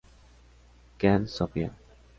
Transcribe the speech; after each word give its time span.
Kearns, 0.97 1.29
Sofía. 1.29 1.71